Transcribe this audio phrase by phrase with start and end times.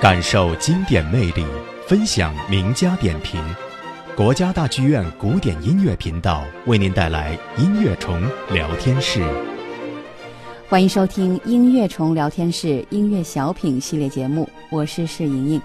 [0.00, 1.44] 感受经典魅力，
[1.88, 3.42] 分享名家点评。
[4.16, 8.22] 国家大剧院古典音乐频道为您带来音乐虫
[8.52, 9.20] 聊天室。
[10.68, 15.60] 欢迎收听音乐虫聊天室音乐小品系列节目，我是释莹莹。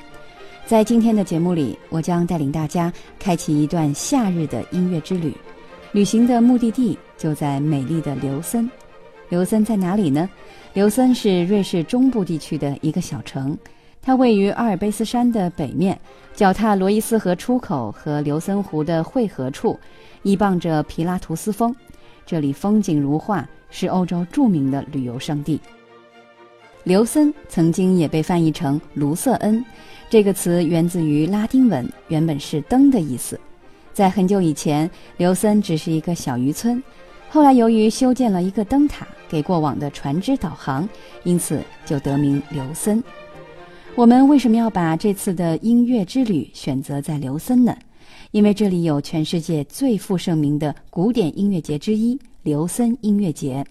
[0.65, 5.31] 在今天的节目里，我将带领大家开启一段夏日的音乐之旅。
[5.91, 8.67] 旅行的目的地就在美丽的琉森。
[9.29, 10.27] 琉森在哪里呢？
[10.73, 13.55] 琉森是瑞士中部地区的一个小城，
[14.05, 15.97] 它位于阿尔卑斯山的北面，
[16.35, 19.79] 脚踏罗伊斯河出口和琉森湖的汇合处，
[20.23, 21.73] 依傍着皮拉图斯峰。
[22.25, 25.59] 这里风景如画，是欧洲著名的旅游胜地。
[26.85, 29.63] 琉森曾经也被翻译成卢瑟恩，
[30.09, 33.39] 这个词源自于拉丁文，原本是灯的意思。
[33.93, 36.83] 在很久以前，琉森只是一个小渔村。
[37.29, 40.87] 后来，由于修建了一个灯塔，给过往的船只导航，
[41.23, 43.01] 因此就得名琉森。
[43.95, 47.77] 我们为什么要把这次的音乐之旅选择在琉森呢？
[48.31, 53.63] 因为这里有全世界最负盛名的古典音乐节之一——琉森音乐节。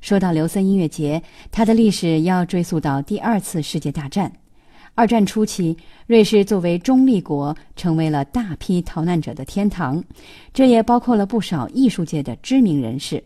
[0.00, 4.32] 说到琉森音乐节，它的历史要追溯到第二次世界大战。
[4.94, 10.02] 二战初期，瑞士作为中立国，成为了大批逃难者的天堂，
[10.54, 13.22] 这也包括了不少艺术界的知名人士，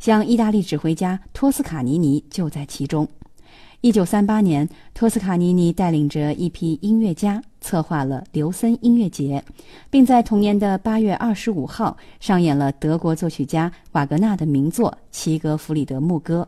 [0.00, 3.06] 像意大利指挥家托斯卡尼尼就在其中。
[3.82, 9.42] 一九三八年，托斯卡尼尼带领着一批音乐家策划了琉森音乐节，
[9.88, 16.46] 并在同年的八月二十五号上演了德国作曲家瓦格纳的名作《齐格弗里德牧歌》，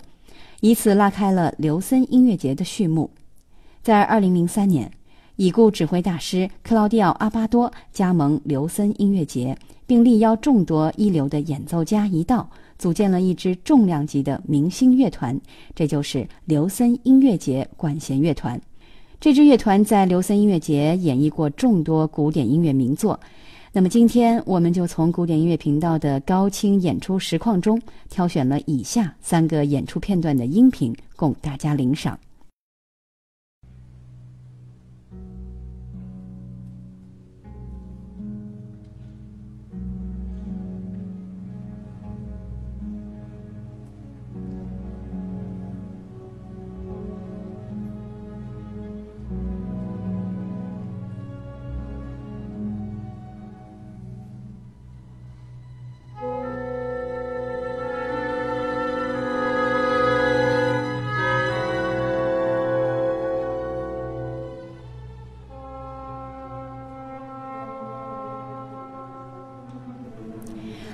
[0.60, 3.08] 以此拉开了琉森音乐节的序幕。
[3.82, 4.90] 在二零零三年，
[5.36, 12.50] 已故指挥大师克劳迪奥·阿巴多加盟琉森音乐节，并力邀众多一流的演奏家一道，
[12.82, 15.40] 组建了一支重量级的明星乐团，
[15.72, 18.60] 这就是刘森音乐节管弦乐团。
[19.20, 23.20] 这支乐团在刘森音乐节演绎过众多古典音乐名作。
[23.72, 32.18] 那么，今天我们就从古典音乐频道的高清演出实况中挑选了以下三个演出片段的音频，供大家领赏。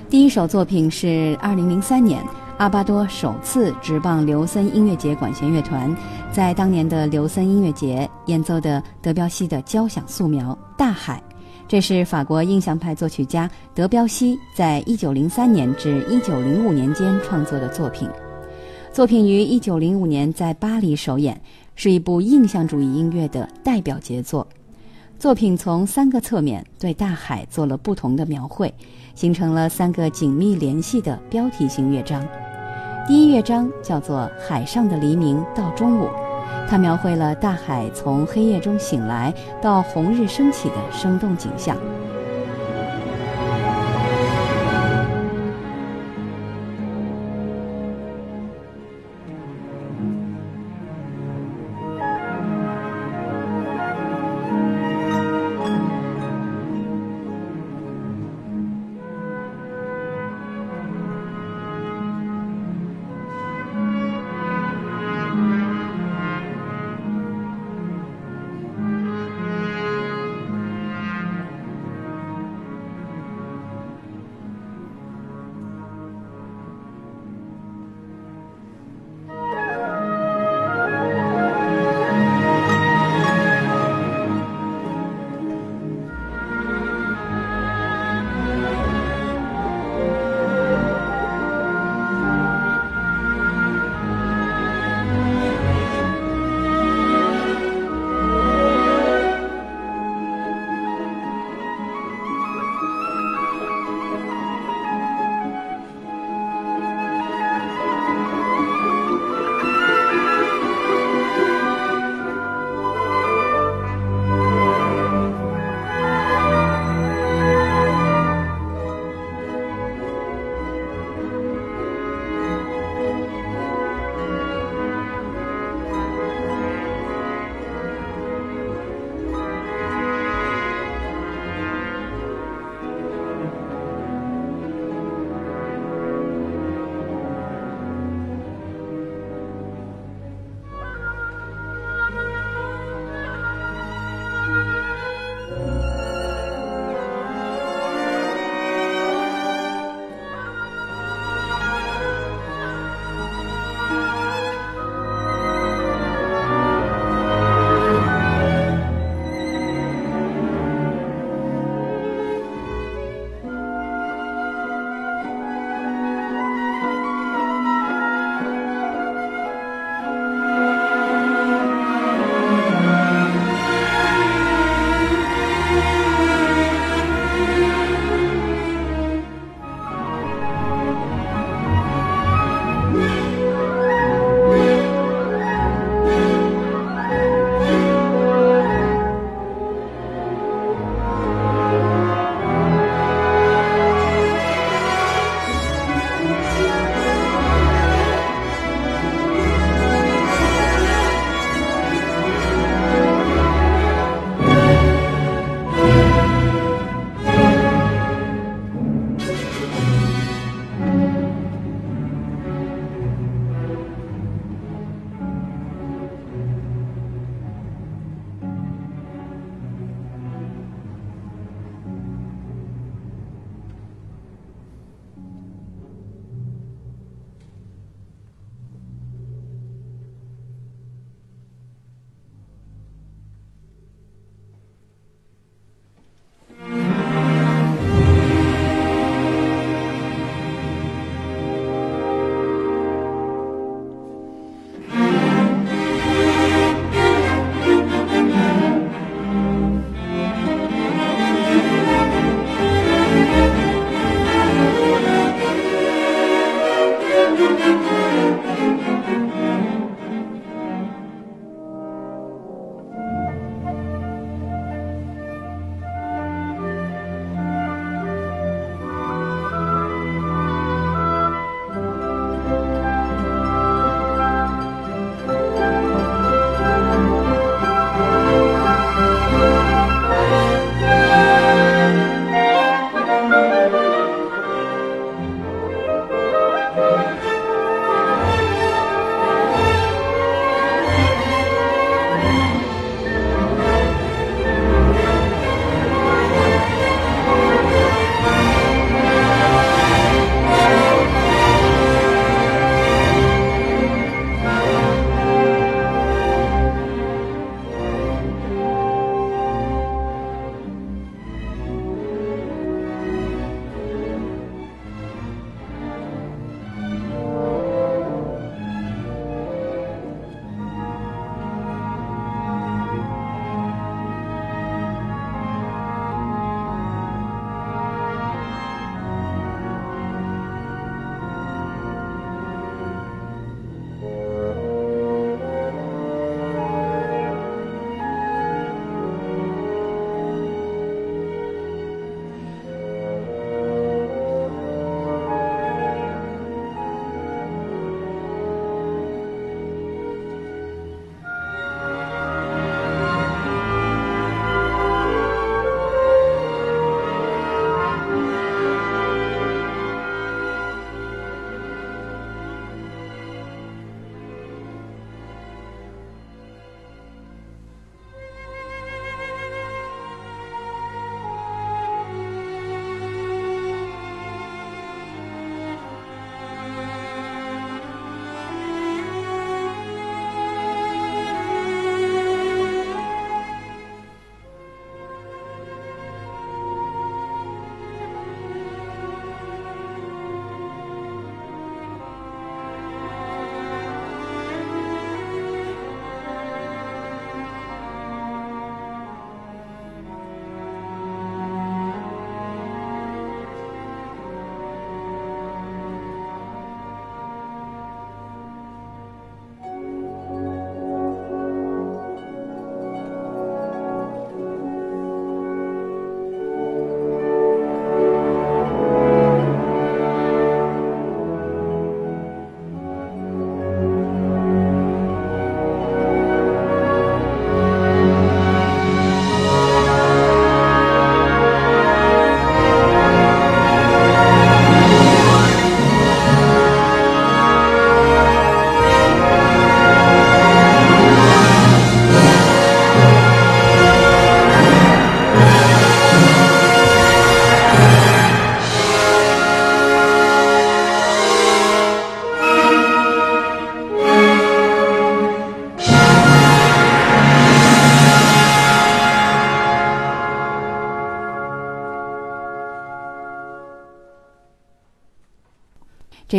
[0.09, 2.25] 第一首作品是2003年
[2.57, 5.95] 阿巴多首次执棒琉森音乐节管弦乐团，
[6.31, 11.21] 在当年的琉森音乐节演奏的德彪西的交响素描《大海》，
[11.67, 18.09] 这是法国印象派作曲家德彪西在1903年至1905年间创作的作品。
[18.91, 21.39] 作品于1905年在巴黎首演，
[21.75, 24.45] 是一部印象主义音乐的代表杰作。
[25.19, 28.73] 作品从三个侧面对大海做了不同的描绘。
[29.19, 32.25] 形成了三个紧密联系的标题性乐章。
[33.05, 36.05] 第一乐章叫做《海上的黎明到中午》，
[36.69, 41.75] 它描绘了大海从黑夜中醒来到红日升起的生动景象。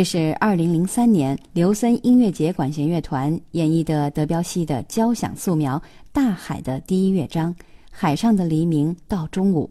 [0.01, 5.77] 这是二零零三年刘森音乐节管弦乐团演绎的德彪西的交响素描
[6.11, 7.53] 《大海》的第一乐章
[7.91, 9.69] 《海上的黎明到中午》。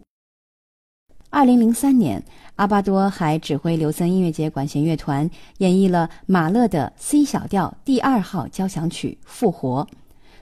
[1.29, 2.23] 二零零三年，
[2.55, 9.85] 阿巴多还指挥刘森音乐节管弦乐团演绎了马勒的 C 小调第二号交响曲《复活》。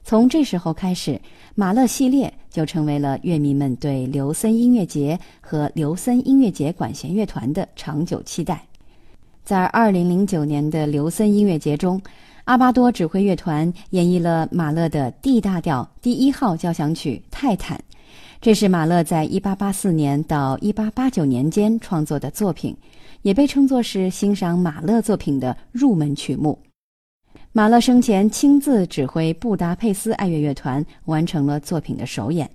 [0.04, 1.20] 从这时候开始，
[1.56, 8.69] 马勒系列就成为了乐迷们对刘森音乐节和刘森音乐节管弦乐团的长久期待。
[9.44, 12.00] 在二零零九年的刘森音乐节中，
[12.44, 17.78] 阿巴多指挥乐团演绎了马勒的 D 大调第一号交响曲《泰坦》，
[18.40, 22.76] 这是马勒在一八八四年到一八八九年间创作的作品，
[23.24, 26.58] 也被称作是欣赏马勒作品的入门曲目。
[27.52, 32.48] 马勒生前亲自指挥布达佩斯爱乐乐团完成了作品的首演。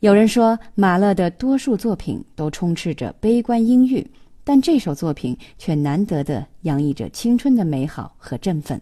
[0.00, 4.06] 有人说，马勒的多数作品都充斥着悲观阴郁。
[4.44, 8.80] 但这首作品却难得的洋溢着青春的美好和振奋。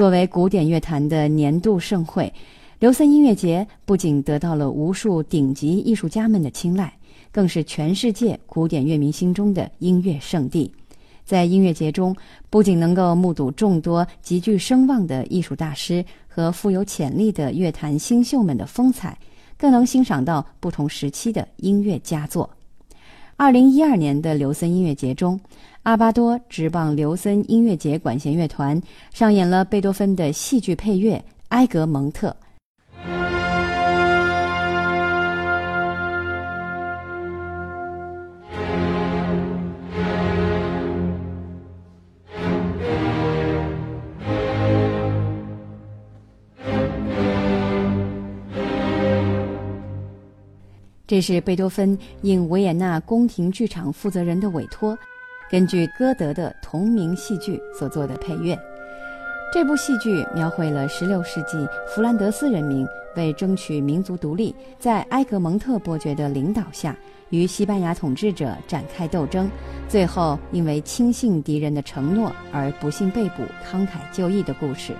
[0.00, 2.32] 作为古典乐坛的年度盛会，
[2.78, 6.90] 刘森音乐节不仅得到了无数顶级艺术家们的青睐，
[7.30, 10.72] 更是全世界古典乐迷心中的音乐圣地。
[11.22, 12.16] 在音乐节中，
[12.48, 19.18] 不仅能够目睹众多极具声望的艺术大师和富有潜力的乐坛新秀们的风采，
[19.58, 22.48] 更能欣赏到不同时期的音乐佳作。
[23.40, 25.40] 二零一二年的刘森音乐节中，
[25.84, 28.78] 阿巴多直棒刘森音乐节管弦乐团
[29.14, 31.16] 上演了贝多芬的戏剧配乐
[31.48, 32.28] 《埃格蒙特》。
[51.10, 54.96] 这是贝多芬应维也纳宫廷剧场负责人的委托，
[55.50, 58.56] 根据歌德的同名戏剧所做的配乐。
[59.52, 66.96] 这部戏剧描绘了16世纪弗兰德斯人民为争取民族独立，在埃格蒙特伯爵的领导下，
[67.30, 69.50] 与西班牙统治者展开斗争，
[69.88, 74.92] 最后因为轻信敌人的承诺而不幸被捕，慷慨就义的故事。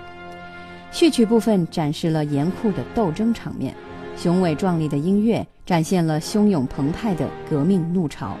[0.91, 3.73] 序曲部分展示了严酷的斗争场面，
[4.17, 5.47] 雄伟壮丽的音乐。
[5.65, 8.37] 展现了汹涌澎湃的革命怒潮。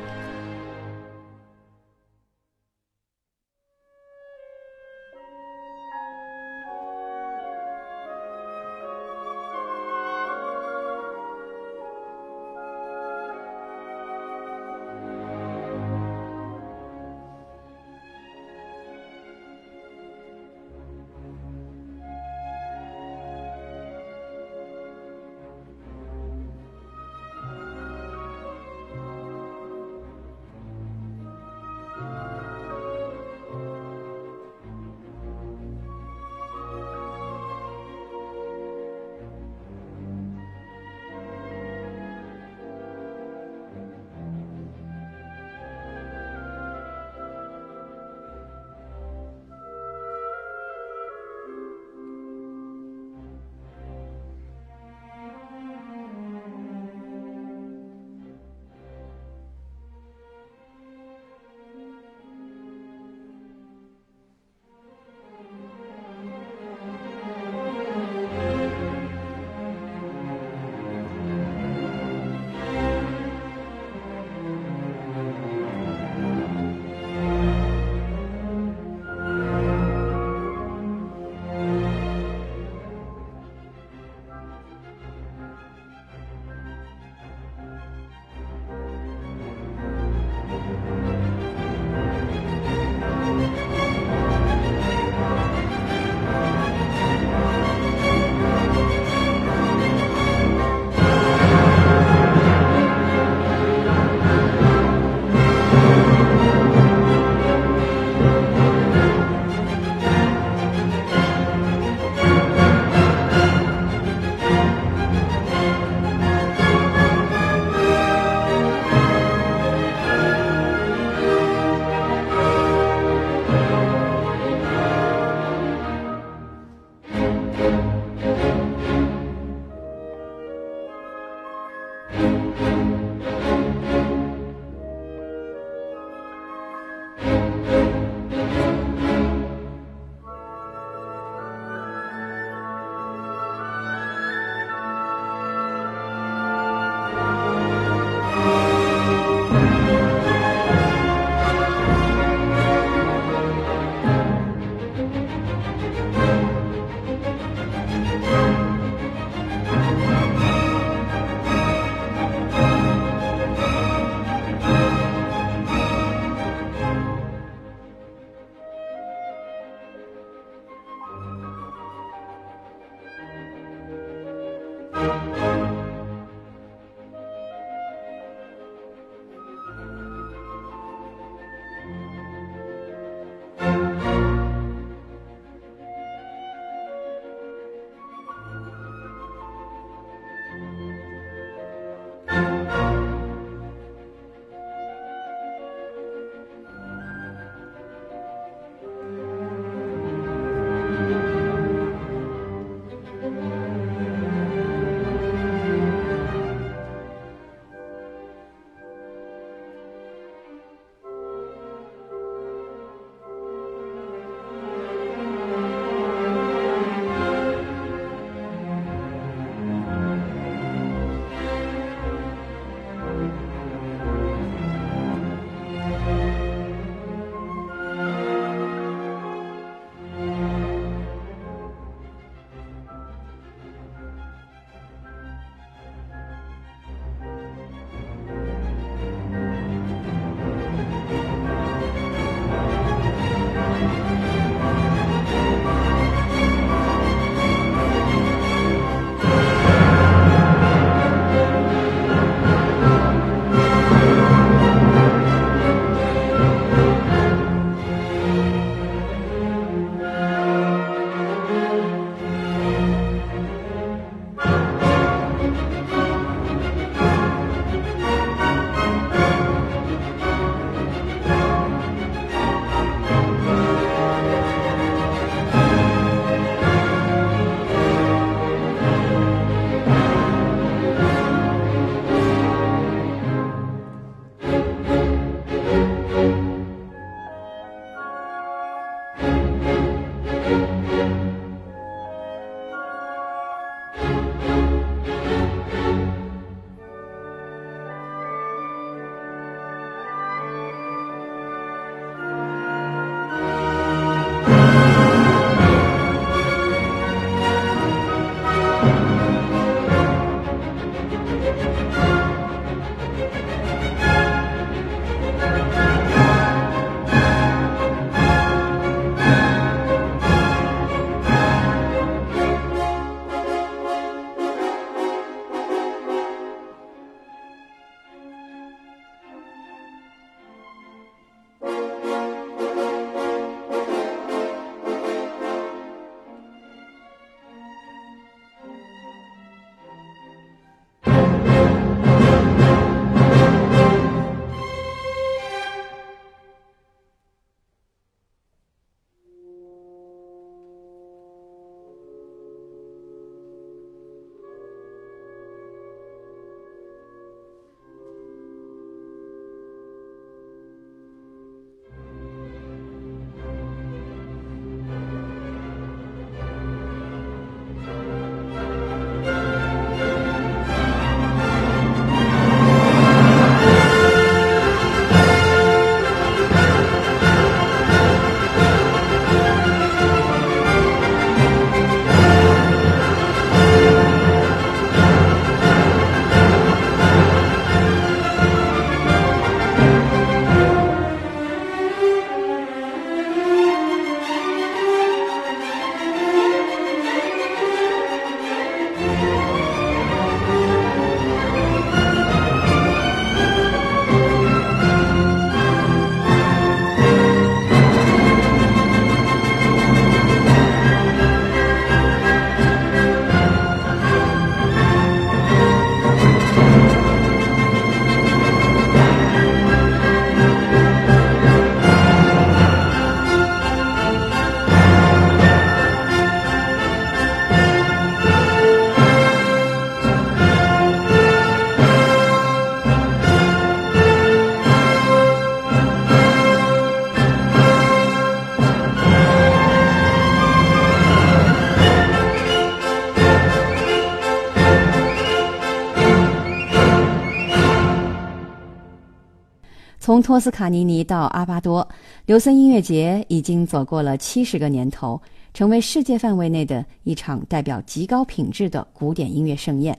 [450.11, 451.87] 从托斯卡尼尼到阿巴多，
[452.25, 455.17] 刘森音乐节已经走过了七十个年头，
[455.53, 459.97] 成为世界范围内的一场代表极高品质的古典音乐盛宴。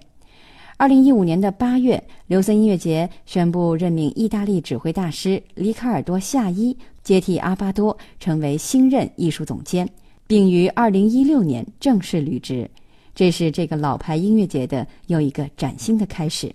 [0.77, 9.89] 二零一五年的八月，刘森音乐节宣布任命意大利指挥大师里卡尔多·夏伊接替阿巴多，成为新任艺术总监，
[10.27, 12.71] 并于二零一六年正式履职。
[13.15, 16.55] 这是这个老牌音乐节的又一个崭新的开始。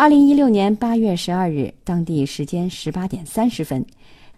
[0.00, 3.84] 二零一六年八月十二日，当地时间十八点三十分，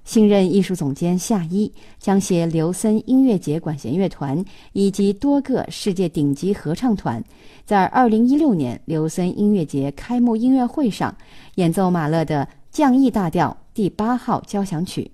[0.07, 4.43] 新任艺术总监夏伊将携刘森音乐节管弦乐团
[4.73, 7.23] 以及多个世界顶级合唱团，
[7.67, 11.15] 在二零一六年刘森音乐节开幕音乐会上
[11.57, 15.11] 演奏马勒的降 E 大调第八号交响曲。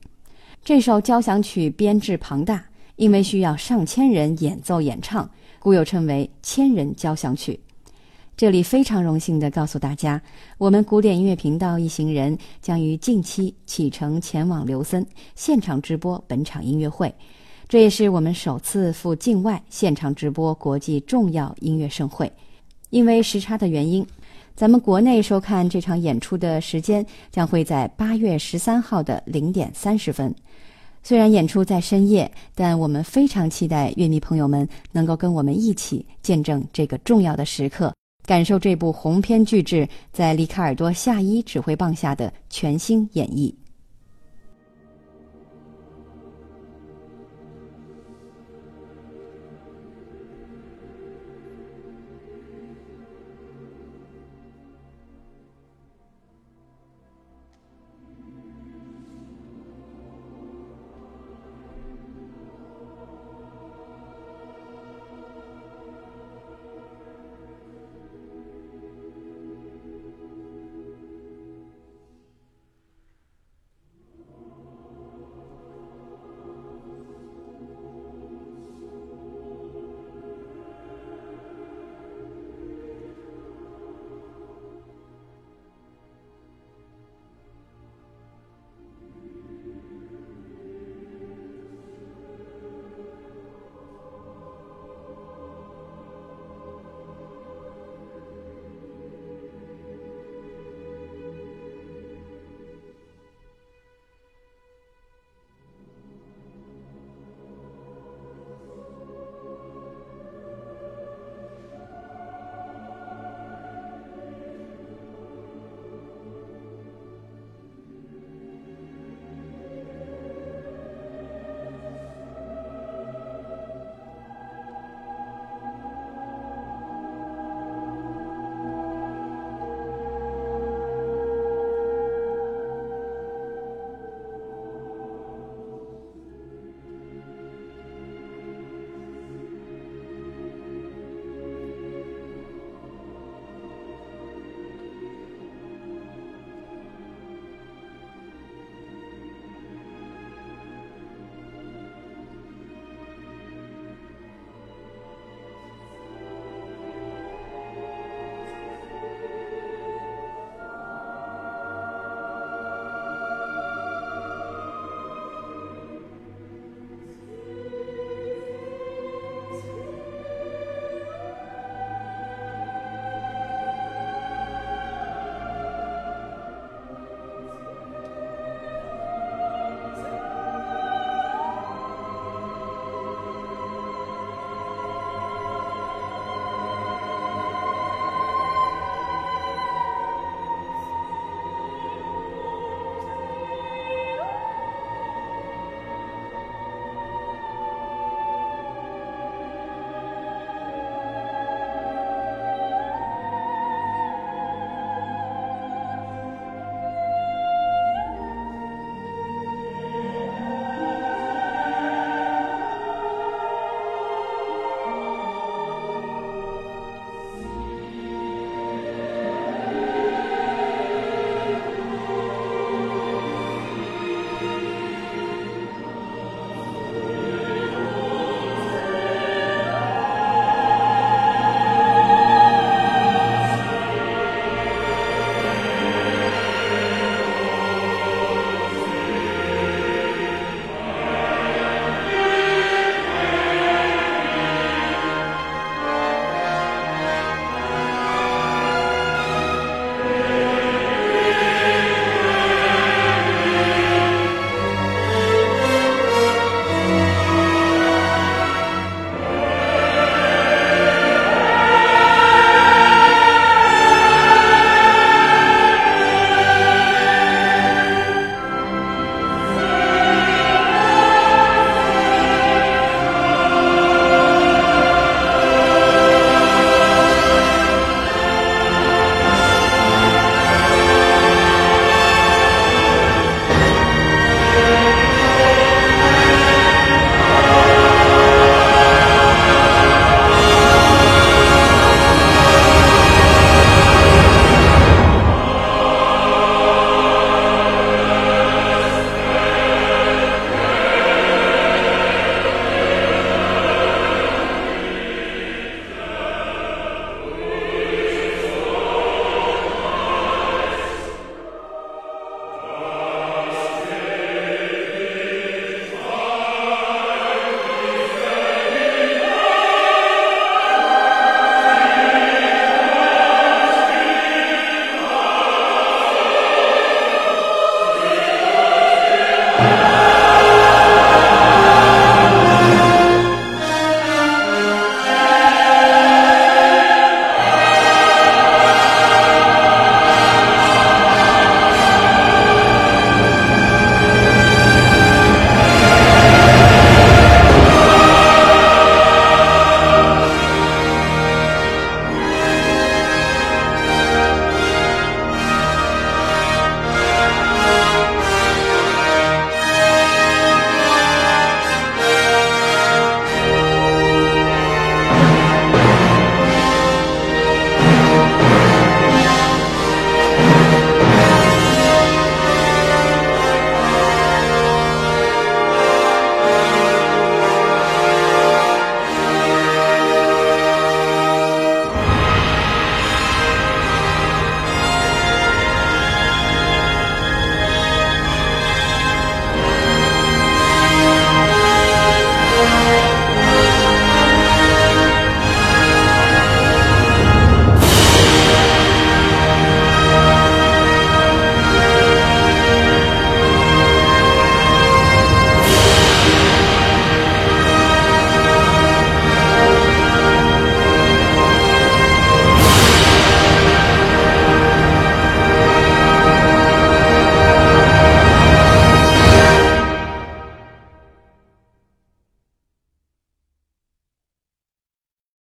[0.62, 5.28] 这首交响曲编制庞大，因为需要上千人演奏演唱。
[5.59, 7.59] 故又称为“千人交响曲”。
[8.37, 10.20] 这里非常荣幸地告诉大家，
[10.59, 17.14] 我们古典音乐频道一行人将于近期启程前往刘森现场直播本场音乐会。
[17.66, 22.30] 这也是我们首次赴境外现场直播国际重要音乐盛会。
[22.91, 24.07] 因为时差的原因，
[24.55, 30.34] 咱们国内收看这场演出的时间将会在八月十三号的零点三十分。
[31.03, 37.95] 虽然演出在深夜，但我们非常期待乐迷朋友们能够跟我们一起见证这个重要的时刻，
[38.26, 43.54] 感受这部鸿篇巨制在里卡尔多·夏伊指挥棒下的全新演绎。